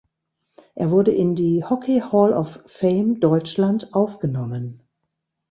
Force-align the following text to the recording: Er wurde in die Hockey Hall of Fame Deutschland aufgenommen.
Er 0.73 0.89
wurde 0.89 1.11
in 1.11 1.35
die 1.35 1.63
Hockey 1.63 1.99
Hall 1.99 2.33
of 2.33 2.59
Fame 2.65 3.19
Deutschland 3.19 3.93
aufgenommen. 3.93 4.79